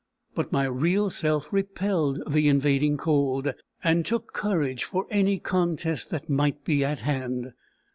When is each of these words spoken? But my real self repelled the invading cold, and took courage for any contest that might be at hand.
But 0.33 0.51
my 0.51 0.63
real 0.65 1.11
self 1.11 1.53
repelled 1.53 2.23
the 2.27 2.47
invading 2.47 2.97
cold, 2.97 3.53
and 3.83 4.03
took 4.03 4.33
courage 4.33 4.83
for 4.83 5.05
any 5.11 5.37
contest 5.37 6.09
that 6.09 6.27
might 6.27 6.63
be 6.65 6.83
at 6.83 7.01
hand. 7.01 7.53